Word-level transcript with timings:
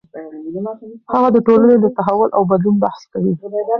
هغه 1.13 1.29
د 1.35 1.37
ټولنې 1.47 1.75
د 1.79 1.85
تحول 1.97 2.29
او 2.37 2.41
بدلون 2.51 2.75
بحث 2.83 3.01
کوي. 3.13 3.33